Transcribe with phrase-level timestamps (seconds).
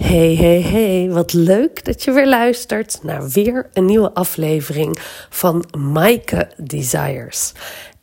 [0.00, 4.98] Hey, hey, hey, wat leuk dat je weer luistert naar weer een nieuwe aflevering
[5.30, 7.52] van Maaike Desires.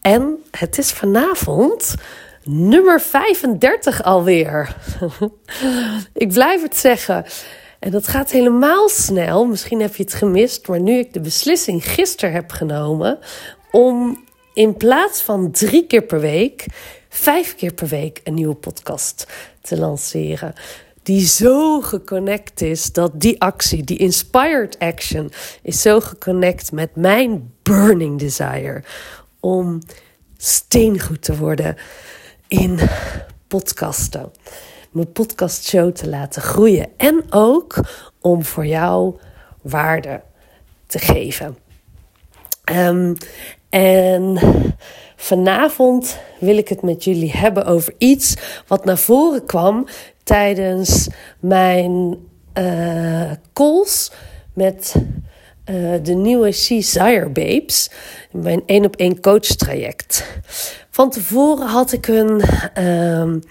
[0.02, 1.96] En het is vanavond
[2.44, 4.76] nummer 35 alweer.
[6.14, 7.26] ik blijf het zeggen.
[7.80, 9.46] En dat gaat helemaal snel.
[9.46, 13.20] Misschien heb je het gemist, maar nu ik de beslissing gisteren heb genomen
[13.72, 14.24] om
[14.54, 16.66] in plaats van drie keer per week,
[17.10, 19.28] vijf keer per week een nieuwe podcast
[19.62, 20.54] te lanceren
[21.04, 25.32] die zo geconnect is dat die actie, die inspired action,
[25.62, 28.84] is zo geconnect met mijn burning desire
[29.40, 29.82] om
[30.38, 31.76] steengoed te worden
[32.48, 32.80] in
[33.48, 34.32] podcasten.
[34.92, 37.76] Mijn podcastshow te laten groeien en ook
[38.22, 39.16] om voor jou
[39.62, 40.22] waarde
[40.88, 41.58] te geven.
[42.72, 43.16] Um,
[43.70, 44.40] en
[45.16, 48.36] vanavond wil ik het met jullie hebben over iets
[48.68, 49.88] wat naar voren kwam
[50.24, 51.08] tijdens
[51.40, 52.18] mijn
[52.58, 54.12] uh, calls
[54.54, 54.96] met
[55.70, 57.90] uh, de nieuwe Desire Babes,
[58.32, 60.26] mijn één op één coach traject.
[60.90, 62.44] Van tevoren had ik een,
[62.84, 63.42] um,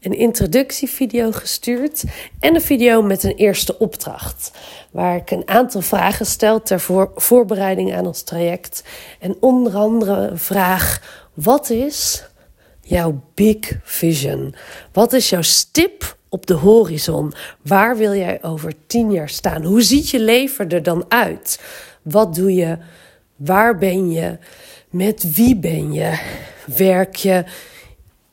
[0.00, 2.04] een introductievideo gestuurd
[2.40, 4.50] en een video met een eerste opdracht.
[4.90, 8.84] Waar ik een aantal vragen stel ter voor, voorbereiding aan ons traject.
[9.20, 11.00] En onder andere een vraag:
[11.34, 12.24] wat is
[12.84, 14.54] jouw big vision?
[14.92, 17.32] Wat is jouw stip op de horizon?
[17.62, 19.64] Waar wil jij over tien jaar staan?
[19.64, 21.60] Hoe ziet je leven er dan uit?
[22.02, 22.78] Wat doe je?
[23.36, 24.38] Waar ben je?
[24.90, 26.18] Met wie ben je?
[26.76, 27.44] Werk je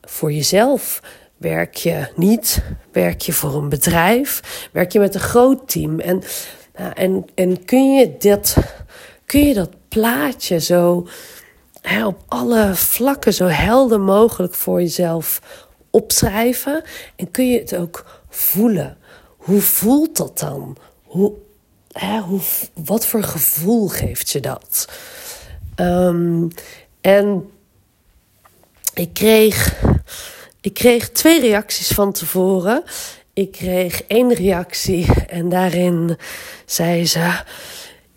[0.00, 1.02] voor jezelf?
[1.36, 2.62] Werk je niet?
[2.92, 4.68] Werk je voor een bedrijf?
[4.72, 6.00] Werk je met een groot team?
[6.00, 6.22] En,
[6.76, 8.56] nou, en, en kun, je dat,
[9.26, 11.06] kun je dat plaatje zo
[12.04, 15.40] op alle vlakken zo helder mogelijk voor jezelf
[15.90, 16.82] opschrijven.
[17.16, 18.96] En kun je het ook voelen.
[19.36, 20.76] Hoe voelt dat dan?
[21.02, 21.32] Hoe,
[21.92, 22.40] hè, hoe,
[22.74, 24.88] wat voor gevoel geeft je dat?
[25.76, 26.48] Um,
[27.00, 27.50] en
[28.94, 29.82] ik kreeg,
[30.60, 32.82] ik kreeg twee reacties van tevoren.
[33.32, 36.16] Ik kreeg één reactie en daarin
[36.66, 37.42] zei ze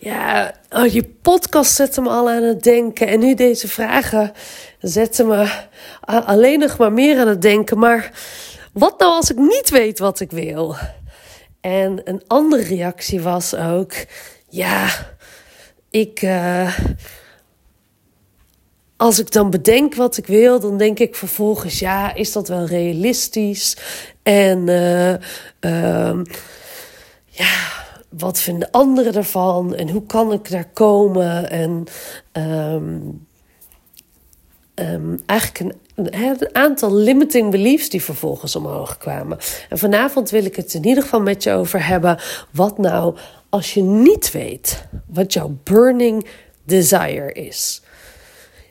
[0.05, 3.07] ja, oh, je podcast zette me al aan het denken.
[3.07, 4.31] En nu deze vragen
[4.79, 5.49] zetten me
[6.05, 7.79] alleen nog maar meer aan het denken.
[7.79, 8.11] Maar
[8.73, 10.75] wat nou als ik niet weet wat ik wil?
[11.61, 13.93] En een andere reactie was ook:
[14.49, 14.88] ja,
[15.89, 16.22] ik.
[16.22, 16.79] Uh,
[18.97, 22.66] als ik dan bedenk wat ik wil, dan denk ik vervolgens: ja, is dat wel
[22.66, 23.77] realistisch?
[24.23, 25.13] En uh,
[25.61, 26.22] uh,
[27.25, 27.84] ja
[28.17, 31.49] wat vinden anderen ervan en hoe kan ik daar komen?
[31.49, 31.83] En
[32.33, 33.27] um,
[34.75, 35.59] um, eigenlijk
[35.95, 39.37] een, een, aantal limiting beliefs die vervolgens omhoog kwamen.
[39.69, 42.19] En vanavond wil ik het in ieder geval met je over hebben.
[42.51, 43.15] Wat nou
[43.49, 46.27] als je niet weet wat jouw burning
[46.63, 47.81] desire is?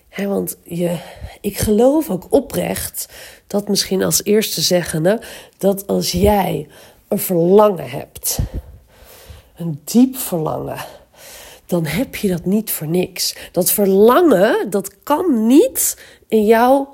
[0.09, 0.99] He, want je,
[1.41, 3.09] ik geloof ook oprecht
[3.47, 5.21] dat misschien als eerste zeggende
[5.59, 6.69] dat als jij
[7.09, 8.39] een verlangen hebt
[9.57, 10.85] een diep verlangen,
[11.67, 13.37] dan heb je dat niet voor niks.
[13.53, 15.99] Dat verlangen, dat kan niet
[16.29, 16.87] in jou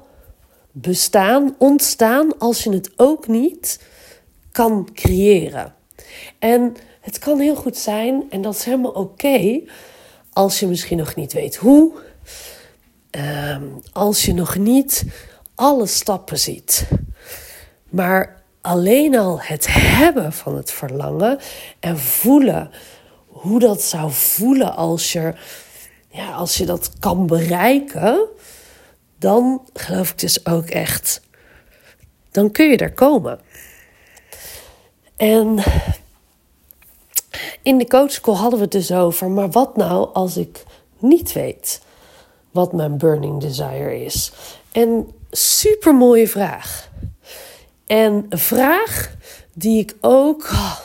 [0.72, 3.80] bestaan, ontstaan, als je het ook niet
[4.52, 5.74] kan creëren.
[6.38, 9.60] En het kan heel goed zijn, en dat is helemaal oké,
[10.32, 11.92] als je misschien nog niet weet hoe,
[13.10, 15.04] ehm, als je nog niet
[15.54, 16.88] alle stappen ziet.
[17.88, 21.38] Maar alleen al het hebben van het verlangen
[21.80, 22.70] en voelen
[23.26, 25.34] hoe dat zou voelen als je,
[26.08, 28.26] ja, als je dat kan bereiken,
[29.18, 31.20] dan geloof ik dus ook echt,
[32.30, 33.40] dan kun je er komen.
[35.16, 35.62] En
[37.62, 40.64] in de coachcall hadden we het dus over, maar wat nou als ik
[40.98, 41.80] niet weet
[42.50, 44.32] wat mijn burning desire is?
[44.72, 46.89] En super mooie vraag.
[47.90, 49.14] En een vraag
[49.54, 50.78] die ik ook, oh,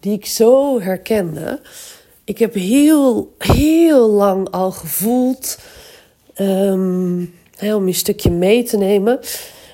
[0.00, 1.60] die ik zo herkende.
[2.24, 5.58] Ik heb heel, heel lang al gevoeld,
[6.38, 9.18] um, om je stukje mee te nemen.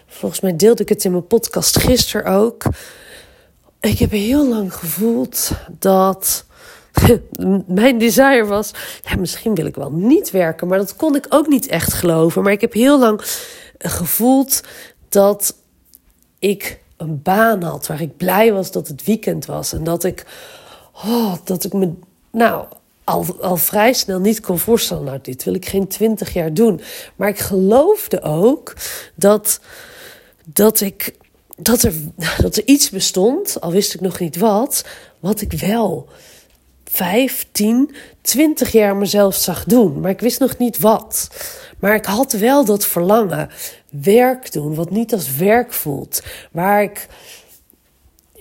[0.07, 2.63] Volgens mij deelde ik het in mijn podcast gisteren ook.
[3.81, 6.45] Ik heb heel lang gevoeld dat
[7.67, 8.71] mijn desire was,
[9.03, 12.43] ja, misschien wil ik wel niet werken, maar dat kon ik ook niet echt geloven.
[12.43, 13.21] Maar ik heb heel lang
[13.79, 14.61] gevoeld
[15.09, 15.55] dat
[16.47, 20.27] ik een baan had waar ik blij was dat het weekend was en dat ik,
[20.93, 21.93] oh, dat ik me,
[22.31, 22.67] nou,
[23.05, 26.81] al, al vrij snel niet kon voorstellen, nou, dit wil ik geen twintig jaar doen.
[27.17, 28.75] Maar ik geloofde ook
[29.15, 29.61] dat,
[30.45, 31.15] dat ik
[31.57, 31.93] dat er,
[32.43, 34.85] dat er iets bestond, al wist ik nog niet wat,
[35.21, 36.09] wat ik wel
[36.85, 40.01] vijf, tien, twintig jaar mezelf zag doen.
[40.01, 41.29] Maar ik wist nog niet wat.
[41.79, 43.49] Maar ik had wel dat verlangen.
[43.91, 46.23] Werk doen, wat niet als werk voelt.
[46.51, 47.09] Waar ik,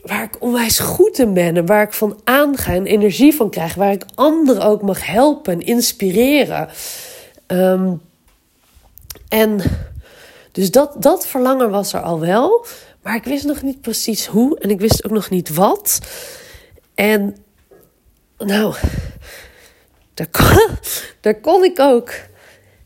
[0.04, 3.76] waar ik onwijs goed in ben en waar ik van aanga en energie van krijg.
[3.76, 6.70] Waar ik anderen ook mag helpen en inspireren.
[7.48, 7.94] Ehm,
[9.30, 9.62] en
[10.52, 12.66] dus dat, dat verlangen was er al wel.
[13.02, 16.00] Maar ik wist nog niet precies hoe en ik wist ook nog niet wat.
[16.94, 17.38] En
[18.38, 18.76] nou,
[20.14, 20.68] daar kon,
[21.22, 22.14] daar kon ik ook.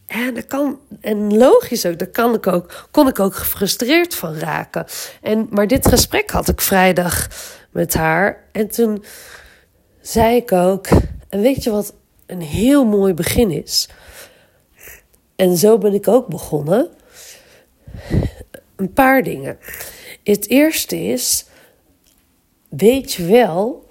[0.09, 4.33] En, dat kan, en logisch ook, daar kan ik ook, kon ik ook gefrustreerd van
[4.33, 4.85] raken.
[5.21, 7.27] En, maar dit gesprek had ik vrijdag
[7.71, 8.43] met haar.
[8.51, 9.03] En toen
[10.01, 10.87] zei ik ook:
[11.29, 11.93] En weet je wat
[12.25, 13.89] een heel mooi begin is?
[15.35, 16.89] En zo ben ik ook begonnen.
[18.75, 19.57] Een paar dingen.
[20.23, 21.45] Het eerste is:
[22.69, 23.87] weet je wel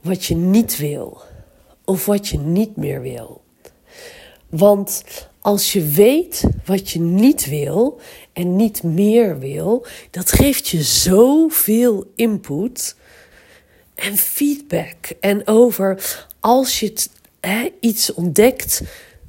[0.00, 1.22] wat je niet wil
[1.84, 3.42] of wat je niet meer wil.
[4.48, 5.04] Want
[5.48, 8.00] als je weet wat je niet wil
[8.32, 12.96] en niet meer wil, dat geeft je zoveel input
[13.94, 14.96] en feedback.
[15.20, 16.94] En over als je
[17.40, 18.82] hè, iets ontdekt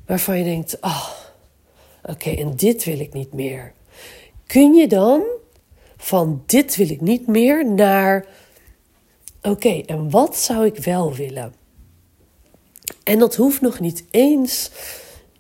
[0.06, 1.10] waarvan je denkt: oh,
[2.04, 3.74] oké, en dit wil ik niet meer.
[4.46, 5.24] Kun je dan
[5.98, 8.26] van dit wil ik niet meer naar
[9.42, 11.54] oké, en wat zou ik wel willen?
[13.04, 14.70] En dat hoeft nog niet eens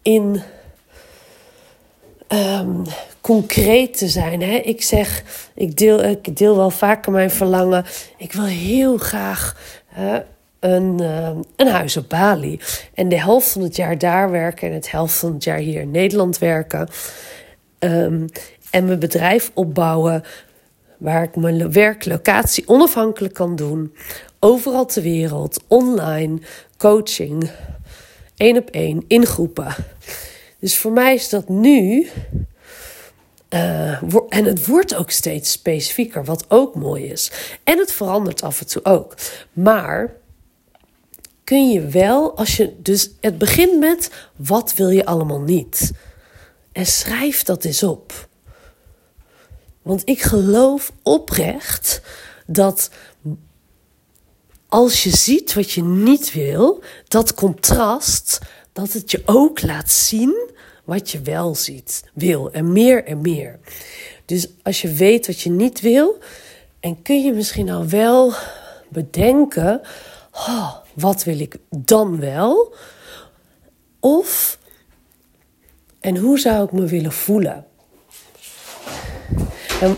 [0.01, 0.41] in
[2.33, 2.83] um,
[3.21, 4.41] concreet te zijn.
[4.41, 4.55] Hè?
[4.55, 5.23] Ik zeg,
[5.55, 7.85] ik deel, ik deel wel vaker mijn verlangen.
[8.17, 9.55] Ik wil heel graag
[10.59, 12.59] een, uh, een huis op Bali.
[12.93, 15.81] En de helft van het jaar daar werken en het helft van het jaar hier
[15.81, 16.89] in Nederland werken.
[17.79, 18.25] Um,
[18.69, 20.23] en mijn bedrijf opbouwen
[20.97, 23.93] waar ik mijn werklocatie onafhankelijk kan doen.
[24.39, 26.39] Overal ter wereld, online,
[26.77, 27.51] coaching,
[28.37, 29.75] één op één, in groepen.
[30.59, 32.09] Dus voor mij is dat nu.
[33.49, 37.31] Uh, en het wordt ook steeds specifieker, wat ook mooi is.
[37.63, 39.15] En het verandert af en toe ook.
[39.53, 40.15] Maar
[41.43, 42.73] kun je wel, als je.
[42.81, 45.91] Dus het begint met: wat wil je allemaal niet?
[46.71, 48.27] En schrijf dat eens op.
[49.81, 52.01] Want ik geloof oprecht
[52.45, 52.89] dat
[54.69, 58.39] als je ziet wat je niet wil, dat contrast,
[58.79, 60.49] dat het je ook laat zien
[60.83, 63.59] wat je wel ziet, wil en meer en meer.
[64.25, 66.17] Dus als je weet wat je niet wil,
[66.79, 68.33] en kun je misschien al wel
[68.89, 69.81] bedenken,
[70.31, 72.73] oh, wat wil ik dan wel?
[73.99, 74.59] Of,
[75.99, 77.65] en hoe zou ik me willen voelen?
[79.81, 79.97] En,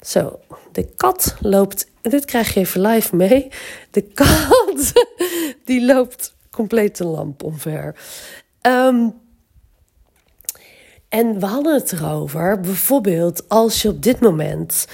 [0.00, 0.40] zo,
[0.72, 3.48] de kat loopt, dit krijg je even live mee.
[3.90, 4.92] De kat,
[5.64, 7.94] die loopt compleet de lamp omver.
[8.60, 9.08] Ehm,
[11.08, 14.86] en we hadden het erover, bijvoorbeeld als je op dit moment.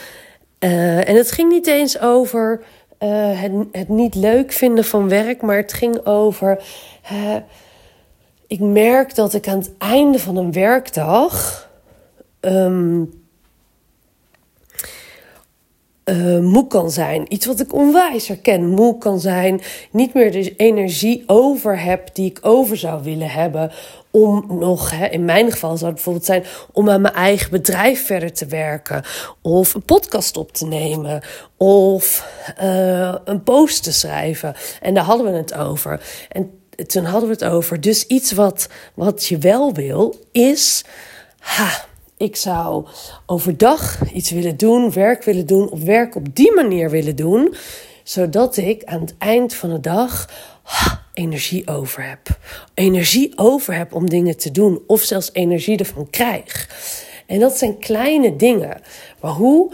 [0.61, 2.63] Uh, en het ging niet eens over
[2.99, 6.63] uh, het, niet leuk vinden van werk, maar het ging over.
[7.13, 7.37] Uh,
[8.47, 11.69] ik merk dat ik aan het einde van een werkdag
[12.41, 13.18] um,
[16.09, 17.33] uh, moe kan zijn.
[17.33, 18.67] Iets wat ik onwijs herken.
[18.67, 19.61] Moe kan zijn.
[19.91, 23.71] Niet meer de energie over heb die ik over zou willen hebben.
[24.11, 28.07] Om nog, hè, in mijn geval zou het bijvoorbeeld zijn om aan mijn eigen bedrijf
[28.07, 29.03] verder te werken.
[29.43, 31.23] Of een podcast op te nemen.
[31.57, 32.29] Of
[32.63, 34.55] uh, een post te schrijven.
[34.81, 36.01] En daar hadden we het over.
[36.29, 36.51] En
[36.87, 37.81] toen hadden we het over.
[37.81, 40.85] Dus iets wat, wat je wel wil, is.
[41.39, 41.88] Ha,
[42.19, 42.87] ik zou
[43.27, 47.55] overdag iets willen doen, werk willen doen, of werk op die manier willen doen,
[48.03, 50.29] zodat ik aan het eind van de dag
[51.15, 52.39] energie over heb.
[52.75, 56.69] Energie over heb om dingen te doen, of zelfs energie ervan krijg.
[57.27, 58.81] En dat zijn kleine dingen.
[59.21, 59.73] Maar hoe,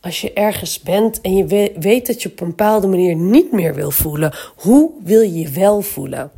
[0.00, 3.74] als je ergens bent en je weet dat je op een bepaalde manier niet meer
[3.74, 6.30] wil voelen, hoe wil je je wel voelen?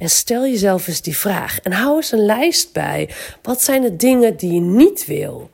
[0.00, 1.60] En stel jezelf eens die vraag.
[1.60, 3.08] En hou eens een lijst bij.
[3.42, 5.50] Wat zijn de dingen die je niet wil?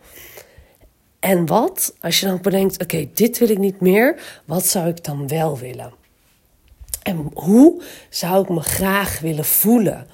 [1.18, 5.04] En wat, als je dan bedenkt: oké, dit wil ik niet meer, wat zou ik
[5.04, 5.92] dan wel willen?
[7.02, 10.06] En hoe zou ik me graag willen voelen?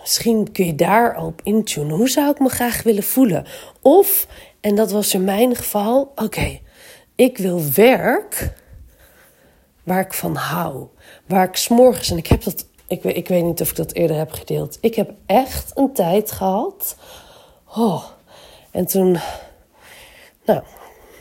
[0.00, 1.96] Misschien kun je daar al op intunen.
[1.96, 3.46] Hoe zou ik me graag willen voelen?
[3.82, 4.26] Of,
[4.60, 6.60] en dat was in mijn geval, oké,
[7.14, 8.52] ik wil werk
[9.82, 10.86] waar ik van hou.
[11.26, 14.16] Waar ik s'morgens, en ik heb dat ik, ik weet niet of ik dat eerder
[14.16, 14.78] heb gedeeld.
[14.80, 16.96] Ik heb echt een tijd gehad.
[17.76, 18.04] Oh,
[18.70, 19.18] en toen
[20.44, 20.62] Nou,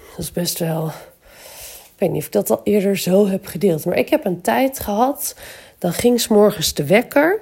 [0.09, 0.87] dat is best wel.
[0.87, 3.85] Ik weet niet of ik dat al eerder zo heb gedeeld.
[3.85, 5.35] Maar ik heb een tijd gehad.
[5.77, 7.41] Dan ging s morgens de wekker.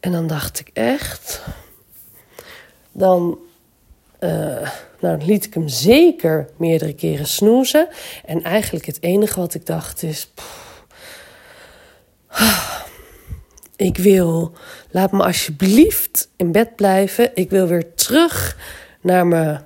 [0.00, 1.42] En dan dacht ik echt.
[2.92, 3.38] Dan.
[4.20, 7.88] Uh, nou, liet ik hem zeker meerdere keren snoezen.
[8.24, 10.32] En eigenlijk het enige wat ik dacht is.
[13.76, 14.52] Ik wil,
[14.90, 17.30] laat me alsjeblieft in bed blijven.
[17.34, 18.56] Ik wil weer terug
[19.00, 19.64] naar mijn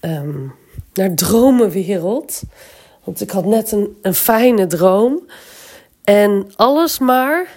[0.00, 0.54] um,
[0.94, 2.42] naar dromenwereld.
[3.04, 5.30] Want ik had net een, een fijne droom.
[6.04, 7.48] En alles maar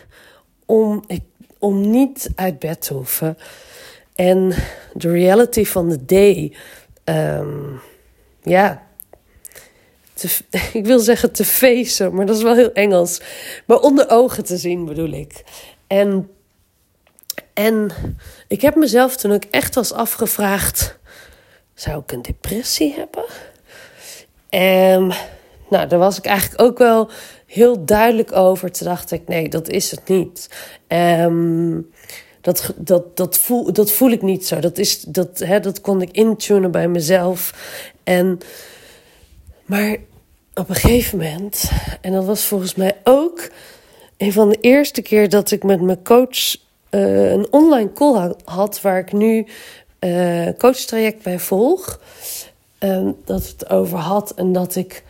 [0.66, 1.22] om, ik,
[1.60, 3.38] om niet uit bed te hoeven.
[4.16, 4.54] En
[4.94, 6.56] de reality van de day.
[7.06, 7.82] Um,
[8.44, 8.84] ja,
[10.74, 13.22] ik wil zeggen te feesten, maar dat is wel heel Engels.
[13.66, 15.44] Maar onder ogen te zien bedoel ik.
[15.92, 16.30] En,
[17.54, 17.92] en
[18.48, 20.98] ik heb mezelf toen ook echt was afgevraagd:
[21.74, 23.26] zou ik een depressie hebben?
[24.50, 25.14] En
[25.70, 27.10] nou, daar was ik eigenlijk ook wel
[27.46, 28.72] heel duidelijk over.
[28.72, 30.50] Toen dacht ik: nee, dat is het niet.
[30.88, 31.92] Um,
[32.42, 34.60] dat, dat, dat, voel, dat voel ik niet zo.
[34.60, 37.54] Dat, is, dat, hè, dat kon ik intunen bij mezelf.
[38.04, 38.40] En,
[39.66, 39.98] maar
[40.54, 41.72] op een gegeven moment,
[42.02, 43.21] en dat was volgens mij ook
[44.22, 46.56] een van de eerste keer dat ik met mijn coach
[46.92, 49.46] uh, een online call had, waar ik nu
[50.00, 52.00] uh, coachtraject bij volg.
[52.80, 55.04] Um, dat het over had en dat ik,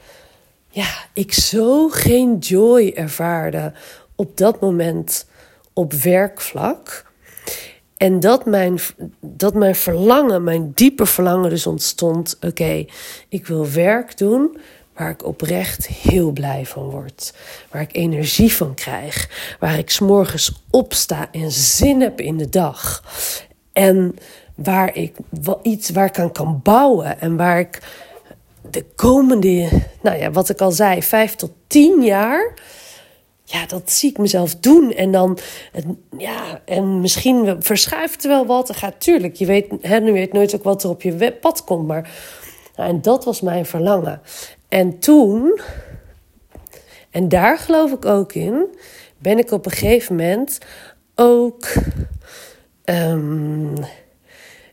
[0.69, 3.73] ja, ik zo geen joy ervaarde
[4.15, 5.25] op dat moment
[5.73, 7.11] op werkvlak.
[7.97, 8.79] En dat mijn,
[9.19, 12.37] dat mijn verlangen, mijn diepe verlangen dus ontstond.
[12.41, 12.85] Oké,
[13.29, 14.57] ik wil werk doen
[15.01, 17.33] waar ik oprecht heel blij van word.
[17.71, 19.29] Waar ik energie van krijg.
[19.59, 23.03] Waar ik s'morgens opsta en zin heb in de dag.
[23.73, 24.15] En
[24.55, 27.19] waar ik wel iets waar ik aan kan bouwen.
[27.19, 27.81] En waar ik
[28.69, 29.69] de komende,
[30.01, 32.53] nou ja, wat ik al zei, vijf tot tien jaar
[33.43, 34.91] ja, dat zie ik mezelf doen.
[34.91, 35.37] En dan,
[36.17, 38.69] ja, en misschien verschuift er wel wat.
[38.69, 41.63] Er gaat, tuurlijk, je weet, hè, je weet nooit ook wat er op je pad
[41.63, 41.87] komt.
[41.87, 42.09] Maar,
[42.75, 44.21] nou, en dat was mijn verlangen.
[44.71, 45.59] En toen,
[47.09, 48.65] en daar geloof ik ook in,
[49.17, 50.57] ben ik op een gegeven moment
[51.15, 51.73] ook
[52.85, 53.73] um,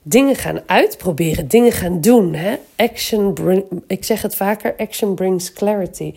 [0.02, 2.35] dingen gaan uitproberen, dingen gaan doen.
[2.35, 2.57] Hè?
[2.76, 6.14] Action bring, ik zeg het vaker, action brings clarity.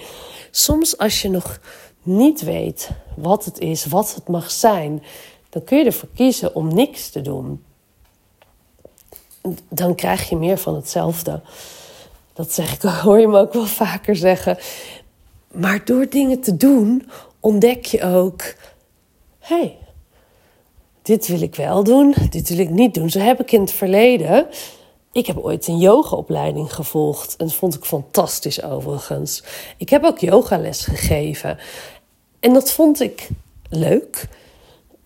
[0.51, 1.59] Soms als je nog
[2.03, 5.03] niet weet wat het is, wat het mag zijn,
[5.49, 7.63] dan kun je ervoor kiezen om niks te doen.
[9.69, 11.41] Dan krijg je meer van hetzelfde.
[12.33, 14.57] Dat zeg ik, hoor je me ook wel vaker zeggen.
[15.51, 17.09] Maar door dingen te doen,
[17.39, 18.41] ontdek je ook:
[19.39, 19.77] hé, hey,
[21.01, 23.09] dit wil ik wel doen, dit wil ik niet doen.
[23.09, 24.47] Zo heb ik in het verleden.
[25.11, 27.35] Ik heb ooit een yogaopleiding gevolgd.
[27.35, 29.43] En dat vond ik fantastisch overigens.
[29.77, 31.57] Ik heb ook yogales gegeven.
[32.39, 33.29] En dat vond ik
[33.69, 34.27] leuk.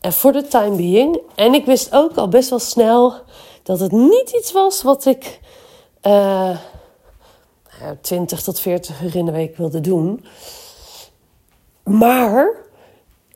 [0.01, 1.19] En voor de time being.
[1.35, 3.13] En ik wist ook al best wel snel
[3.63, 5.39] dat het niet iets was wat ik
[6.01, 6.57] eh,
[8.01, 10.25] 20 tot 40 uur in de week wilde doen.
[11.83, 12.47] Maar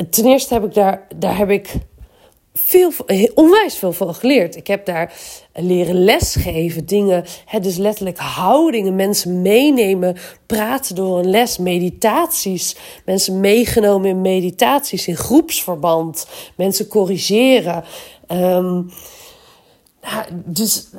[0.10, 1.76] ten eerste heb ik daar, daar heb ik
[2.54, 2.92] veel,
[3.34, 4.56] onwijs veel van geleerd.
[4.56, 5.14] Ik heb daar
[5.54, 13.40] leren lesgeven, dingen, hè, dus letterlijk houdingen, mensen meenemen, praten door een les, meditaties, mensen
[13.40, 17.84] meegenomen in meditaties, in groepsverband, mensen corrigeren.
[18.32, 18.92] Um,
[20.34, 20.90] dus,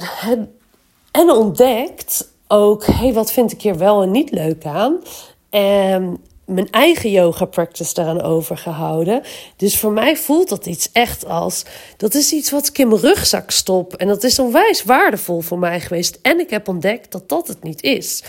[1.11, 5.03] en ontdekt ook, hey, wat vind ik hier wel en niet leuk aan?
[5.51, 9.23] En mijn eigen yoga practice daaraan overgehouden.
[9.57, 11.65] Dus voor mij voelt dat iets echt als
[11.97, 15.59] dat is iets wat ik in mijn rugzak stop en dat is onwijs waardevol voor
[15.59, 18.23] mij geweest en ik heb ontdekt dat dat het niet is.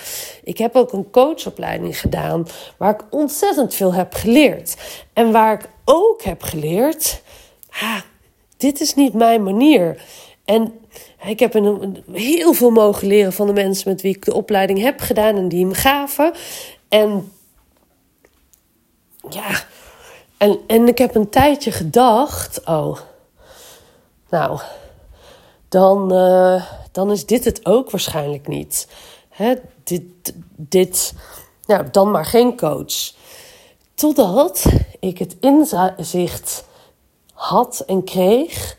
[0.43, 2.47] Ik heb ook een coachopleiding gedaan
[2.77, 4.75] waar ik ontzettend veel heb geleerd
[5.13, 7.21] en waar ik ook heb geleerd,
[7.69, 8.03] ha,
[8.57, 10.01] dit is niet mijn manier.
[10.45, 10.73] En
[11.23, 14.81] ik heb een, heel veel mogen leren van de mensen met wie ik de opleiding
[14.81, 16.33] heb gedaan en die me gaven.
[16.89, 17.31] En
[19.29, 19.63] ja,
[20.37, 22.97] en, en ik heb een tijdje gedacht, oh,
[24.29, 24.59] nou,
[25.69, 28.87] dan, uh, dan is dit het ook waarschijnlijk niet.
[29.29, 31.13] Hè, dit, dit,
[31.65, 33.13] nou, dan maar geen coach.
[33.93, 34.65] Totdat
[34.99, 36.65] ik het inzicht
[37.33, 38.77] had en kreeg.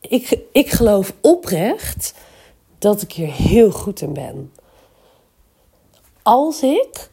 [0.00, 2.14] Ik, ik geloof oprecht
[2.78, 4.52] dat ik hier heel goed in ben.
[6.22, 7.10] Als ik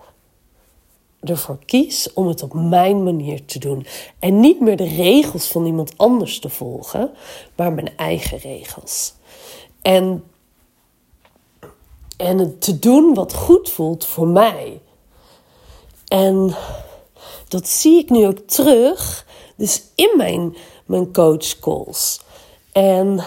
[1.29, 3.85] ervoor kies om het op mijn manier te doen.
[4.19, 7.11] En niet meer de regels van iemand anders te volgen,
[7.55, 9.13] maar mijn eigen regels.
[9.81, 10.23] En
[12.17, 14.81] En het te doen wat goed voelt voor mij.
[16.07, 16.55] En
[17.47, 19.25] dat zie ik nu ook terug.
[19.55, 22.19] Dus in mijn, mijn coach calls.
[22.77, 23.23] En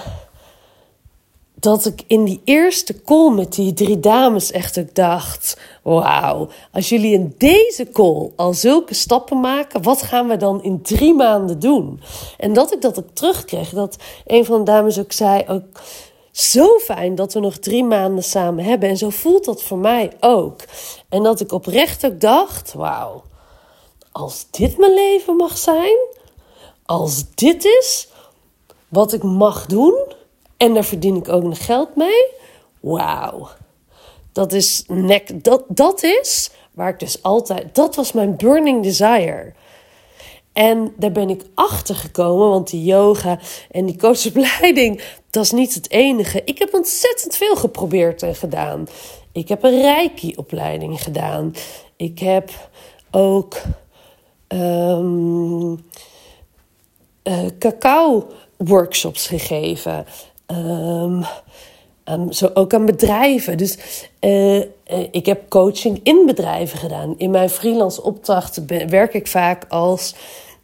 [1.54, 6.88] dat ik in die eerste call met die drie dames echt ook dacht: wauw, als
[6.88, 11.58] jullie in deze call al zulke stappen maken, wat gaan we dan in drie maanden
[11.58, 12.00] doen?
[12.38, 15.80] En dat ik dat ook terugkreeg, dat een van de dames ook zei: ook
[16.30, 18.88] zo fijn dat we nog drie maanden samen hebben.
[18.88, 20.60] En zo voelt dat voor mij ook.
[21.08, 23.22] En dat ik oprecht ook dacht: wauw,
[24.12, 25.96] als dit mijn leven mag zijn,
[26.84, 28.08] als dit is
[28.90, 29.94] wat ik mag doen
[30.56, 32.26] en daar verdien ik ook nog geld mee.
[32.80, 33.48] Wauw.
[34.32, 39.52] Dat is nek, dat, dat is waar ik dus altijd, dat was mijn burning desire.
[40.52, 43.38] En daar ben ik achter gekomen, want die yoga
[43.70, 46.42] en die coachopleiding, dat is niet het enige.
[46.44, 48.88] Ik heb ontzettend veel geprobeerd en gedaan.
[49.32, 51.54] Ik heb een reiki-opleiding gedaan.
[51.96, 52.50] Ik heb
[53.10, 53.56] ook
[54.48, 55.84] um,
[58.60, 60.06] cacao-workshops gegeven.
[60.46, 61.24] Um,
[62.32, 63.56] zo ook aan bedrijven.
[63.56, 63.78] Dus
[64.20, 64.64] uh,
[65.10, 67.14] ik heb coaching in bedrijven gedaan.
[67.18, 70.14] In mijn freelance opdrachten werk ik vaak als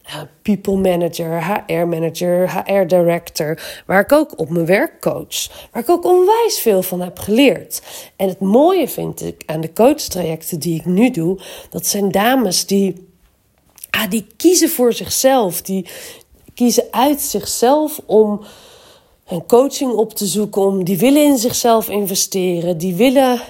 [0.06, 3.82] uh, people manager, HR manager, HR director.
[3.86, 5.68] Waar ik ook op mijn werk coach.
[5.72, 7.82] Waar ik ook onwijs veel van heb geleerd.
[8.16, 11.40] En het mooie vind ik aan de coachtrajecten die ik nu doe.
[11.70, 13.08] Dat zijn dames die,
[13.90, 15.62] ah, die kiezen voor zichzelf.
[15.62, 15.86] Die
[16.56, 18.40] kiezen uit zichzelf om
[19.28, 20.84] een coaching op te zoeken om.
[20.84, 22.78] Die willen in zichzelf investeren.
[22.78, 23.40] Die willen,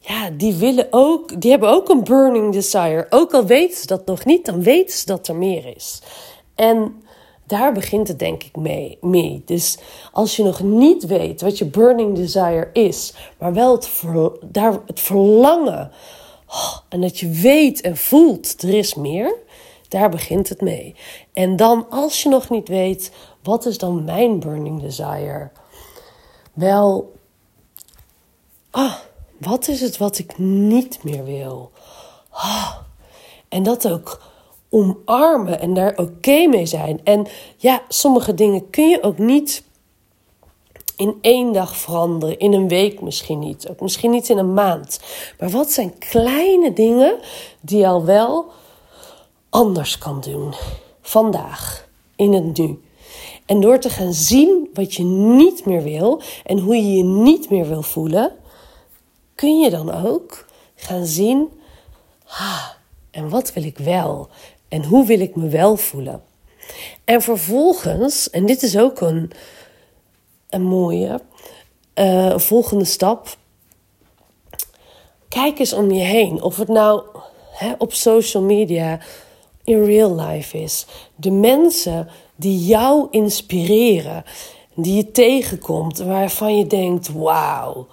[0.00, 3.06] ja, die willen ook, die hebben ook een burning desire.
[3.10, 6.00] Ook al weten ze dat nog niet, dan weten ze dat er meer is.
[6.54, 7.02] En
[7.46, 9.42] daar begint het denk ik mee, mee.
[9.44, 9.78] Dus
[10.12, 13.90] als je nog niet weet wat je burning desire is, maar wel het,
[14.44, 15.90] daar, het verlangen.
[16.48, 19.42] Oh, en dat je weet en voelt, er is meer.
[19.94, 20.94] Daar begint het mee.
[21.32, 25.50] En dan, als je nog niet weet wat is dan mijn burning desire?
[26.52, 27.12] Wel,
[28.70, 28.94] ah,
[29.38, 31.70] wat is het wat ik niet meer wil?
[32.30, 32.76] Ah,
[33.48, 34.22] en dat ook
[34.68, 37.00] omarmen en daar oké mee zijn.
[37.04, 37.26] En
[37.56, 39.64] ja, sommige dingen kun je ook niet
[40.96, 45.00] in één dag veranderen, in een week misschien niet, ook misschien niet in een maand.
[45.38, 47.18] Maar wat zijn kleine dingen
[47.60, 48.52] die al wel
[49.54, 50.54] anders kan doen
[51.00, 52.82] vandaag, in het nu?
[53.46, 57.50] En door te gaan zien wat je niet meer wil en hoe je je niet
[57.50, 58.32] meer wil voelen,
[59.34, 61.48] kun je dan ook gaan zien,
[62.26, 62.68] ah,
[63.10, 64.28] en wat wil ik wel?
[64.68, 66.22] En hoe wil ik me wel voelen?
[67.04, 69.30] En vervolgens, en dit is ook een,
[70.48, 71.20] een mooie
[71.94, 73.36] uh, volgende stap.
[75.28, 76.42] Kijk eens om je heen.
[76.42, 77.02] Of het nou
[77.50, 79.00] hè, op social media,
[79.64, 80.86] in real life is.
[81.16, 84.24] De mensen die jou inspireren,
[84.74, 87.86] die je tegenkomt, waarvan je denkt: wauw,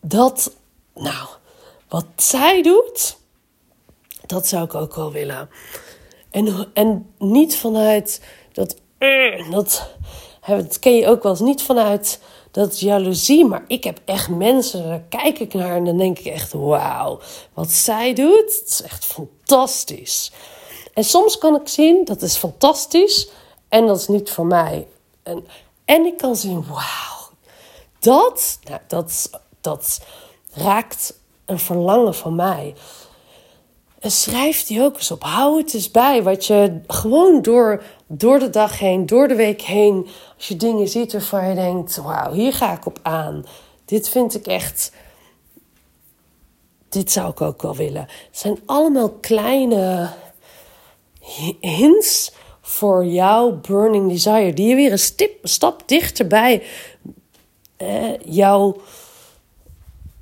[0.00, 0.52] dat,
[0.94, 1.28] nou,
[1.88, 3.18] wat zij doet,
[4.26, 5.50] dat zou ik ook wel willen.
[6.30, 8.76] En, en niet vanuit dat,
[9.50, 9.90] dat,
[10.46, 14.88] dat ken je ook wel eens, niet vanuit dat jaloezie, maar ik heb echt mensen,
[14.88, 17.20] daar kijk ik naar en dan denk ik echt: wauw,
[17.54, 20.32] wat zij doet, is echt fantastisch.
[20.94, 23.28] En soms kan ik zien, dat is fantastisch
[23.68, 24.86] en dat is niet voor mij.
[25.22, 25.46] En,
[25.84, 27.30] en ik kan zien, wauw,
[27.98, 30.00] dat, nou, dat, dat
[30.52, 32.74] raakt een verlangen van mij.
[33.98, 35.22] En schrijf die ook eens op.
[35.22, 36.22] Hou het eens bij.
[36.22, 37.82] Wat je gewoon door,
[38.12, 40.06] door de dag heen, door de week heen.
[40.36, 43.44] Als je dingen ziet waarvan je denkt: wauw, hier ga ik op aan.
[43.84, 44.92] Dit vind ik echt.
[46.88, 48.00] Dit zou ik ook wel willen.
[48.00, 50.10] Het zijn allemaal kleine
[51.60, 54.52] hints voor jouw burning desire.
[54.52, 56.62] Die je weer een stip, stap dichterbij
[57.76, 58.76] eh, jouw,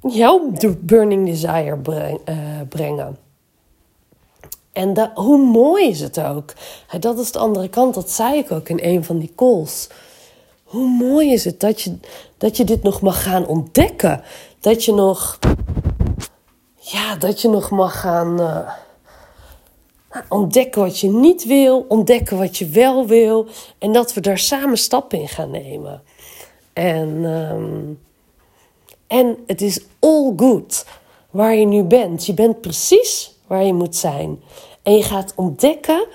[0.01, 1.79] jouw burning desire
[2.25, 3.28] eh, brengen.
[4.79, 6.53] En dat, hoe mooi is het ook?
[7.01, 9.89] Dat is de andere kant, dat zei ik ook in een van die calls.
[10.65, 11.99] Hoe mooi is het dat je,
[12.37, 14.23] dat je dit nog mag gaan ontdekken?
[14.61, 15.39] Dat je nog,
[16.77, 18.41] ja, dat je nog mag gaan.
[18.41, 18.71] Uh,
[20.29, 23.47] Ontdekken wat je niet wil, ontdekken wat je wel wil.
[23.79, 26.03] En dat we daar samen stappen in gaan nemen.
[26.73, 27.93] En, ehm,
[29.07, 30.87] en het is all good
[31.31, 32.27] waar je nu bent.
[32.27, 34.43] Je bent precies waar je moet zijn.
[34.89, 36.07] En je gaat ontdekken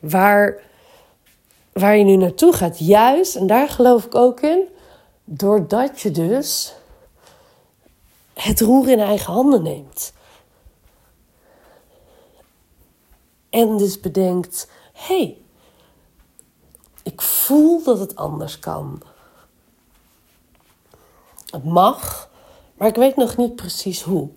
[0.00, 0.62] waar,
[1.72, 2.78] waar je nu naartoe gaat.
[2.78, 4.68] Juist, en daar geloof ik ook in,
[5.24, 6.74] doordat je dus
[8.34, 10.12] het roer in eigen handen neemt.
[13.50, 15.38] En dus bedenkt: hé, hey,
[17.02, 19.02] ik voel dat het anders kan.
[21.50, 22.30] Het mag,
[22.74, 24.28] maar ik weet nog niet precies hoe.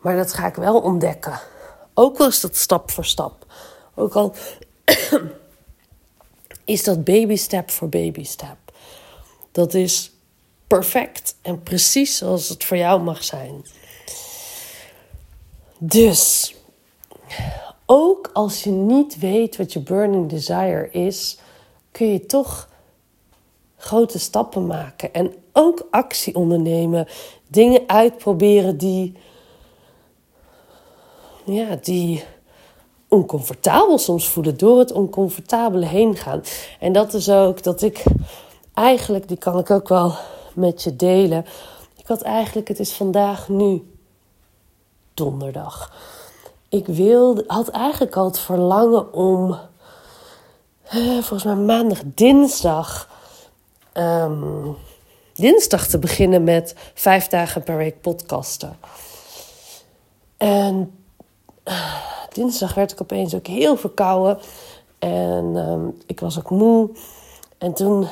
[0.00, 1.40] Maar dat ga ik wel ontdekken.
[1.94, 3.46] Ook al is dat stap voor stap.
[3.94, 4.34] Ook al
[6.64, 8.56] is dat baby step voor baby step.
[9.52, 10.12] Dat is
[10.66, 13.64] perfect en precies zoals het voor jou mag zijn.
[15.78, 16.54] Dus,
[17.86, 21.38] ook als je niet weet wat je burning desire is,
[21.90, 22.68] kun je toch
[23.76, 27.08] grote stappen maken en ook actie ondernemen.
[27.48, 29.14] Dingen uitproberen die,
[31.44, 32.24] ja, die
[33.08, 36.42] oncomfortabel soms voelen, door het oncomfortabele heen gaan.
[36.80, 38.02] En dat is ook dat ik
[38.74, 40.14] eigenlijk, die kan ik ook wel
[40.54, 41.46] met je delen.
[41.96, 43.82] Ik had eigenlijk, het is vandaag nu
[45.14, 45.92] donderdag.
[46.68, 49.58] Ik wilde, had eigenlijk al het verlangen om,
[50.82, 53.08] eh, volgens mij maandag, dinsdag,
[53.92, 54.72] ehm,
[55.32, 58.78] dinsdag te beginnen met vijf dagen per week podcasten.
[60.36, 61.03] En
[62.32, 64.38] dinsdag werd ik opeens ook heel verkouden.
[64.98, 66.90] En ehm, ik was ook moe.
[67.58, 68.08] En toen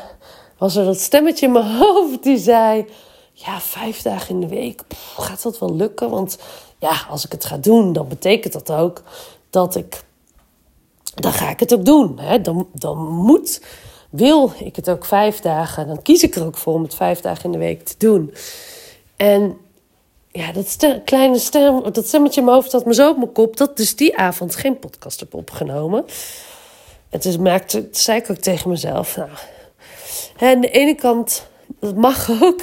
[0.58, 2.86] was er dat stemmetje in mijn hoofd die zei:
[3.32, 4.82] Ja, vijf dagen in de week,
[5.16, 6.10] gaat dat wel lukken?
[6.10, 6.38] Want
[6.78, 9.02] ja, als ik het ga doen, dan betekent dat ook
[9.50, 10.04] dat ik.
[11.14, 12.18] Dan ga ik het ook doen.
[12.18, 12.40] Hè?
[12.40, 13.62] Dan, dan moet,
[14.10, 15.86] wil ik het ook vijf dagen.
[15.86, 18.34] Dan kies ik er ook voor om het vijf dagen in de week te doen.
[19.16, 19.56] En
[20.32, 23.56] ja, dat kleine stem, dat stemmetje in mijn hoofd had me zo op mijn kop
[23.56, 26.04] dat dus die avond geen podcast heb opgenomen.
[27.10, 29.30] En toen maakte, zei ik ook tegen mezelf, nou,
[30.38, 31.46] aan de ene kant,
[31.80, 32.60] dat mag ook.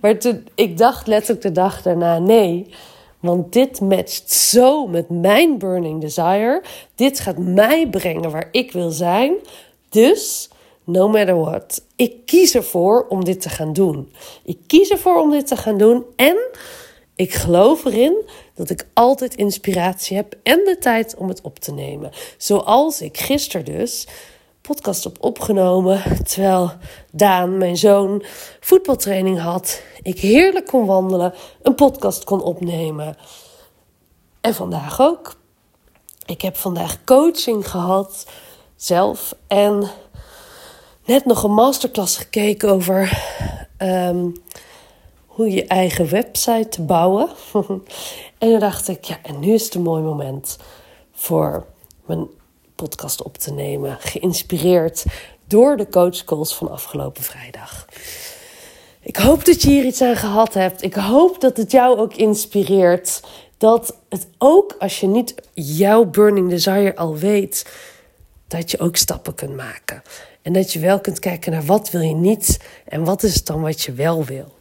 [0.00, 2.74] Maar toen, ik dacht letterlijk de dag daarna, nee.
[3.20, 6.62] Want dit matcht zo met mijn burning desire.
[6.94, 9.34] Dit gaat mij brengen waar ik wil zijn.
[9.88, 10.50] Dus,
[10.84, 14.12] no matter what, ik kies ervoor om dit te gaan doen.
[14.44, 16.04] Ik kies ervoor om dit te gaan doen.
[16.16, 16.36] En
[17.20, 21.72] ik geloof erin dat ik altijd inspiratie heb en de tijd om het op te
[21.72, 22.10] nemen.
[22.36, 24.06] Zoals ik gisteren dus
[24.60, 26.02] podcast op opgenomen.
[26.24, 26.72] Terwijl
[27.12, 28.24] Daan, mijn zoon,
[28.60, 29.82] voetbaltraining had.
[30.02, 33.16] Ik heerlijk kon wandelen, een podcast kon opnemen.
[34.40, 35.36] En vandaag ook.
[36.26, 38.26] Ik heb vandaag coaching gehad,
[38.76, 39.34] zelf.
[39.46, 39.90] En
[41.04, 43.22] net nog een masterclass gekeken over
[43.76, 44.26] ehm,
[45.48, 47.28] je eigen website te bouwen.
[48.38, 50.56] en toen dacht ik, ja, en nu is het een mooi moment
[51.12, 51.66] voor
[52.06, 52.26] mijn
[52.74, 53.96] podcast op te nemen.
[54.00, 55.04] Geïnspireerd
[55.46, 57.86] door de coachcalls van afgelopen vrijdag.
[59.00, 60.82] Ik hoop dat je hier iets aan gehad hebt.
[60.82, 63.20] Ik hoop dat het jou ook inspireert.
[63.58, 67.66] Dat het ook als je niet jouw burning desire al weet,
[68.48, 70.02] dat je ook stappen kunt maken.
[70.42, 73.46] En dat je wel kunt kijken naar wat wil je niet en wat is het
[73.46, 74.58] dan wat je wel wil.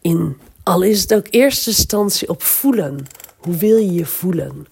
[0.00, 3.06] In, al is het ook eerste instantie op voelen.
[3.36, 4.66] Hoe wil je je voelen?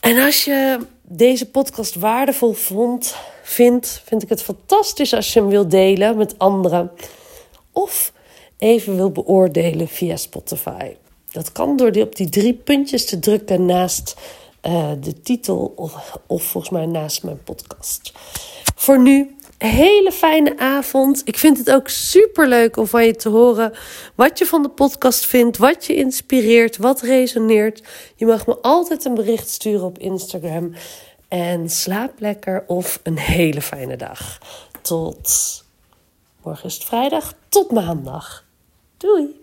[0.00, 5.48] En als je deze podcast waardevol vond, vindt, vind ik het fantastisch als je hem
[5.48, 6.90] wilt delen met anderen.
[7.72, 8.12] Of
[8.58, 10.96] even wil beoordelen via Spotify.
[11.32, 14.14] Dat kan door op die drie puntjes te drukken naast
[14.66, 15.74] uh, de titel
[16.26, 18.12] of volgens mij naast mijn podcast.
[18.74, 21.22] Voor nu hele fijne avond.
[21.24, 23.72] Ik vind het ook super leuk om van je te horen
[24.14, 27.82] wat je van de podcast vindt, wat je inspireert, wat resoneert.
[28.16, 30.72] Je mag me altijd een bericht sturen op Instagram.
[31.28, 34.38] En slaap lekker of een hele fijne dag.
[34.82, 35.64] Tot
[36.42, 37.34] morgen is het vrijdag.
[37.48, 38.44] Tot maandag.
[38.96, 39.40] Doei.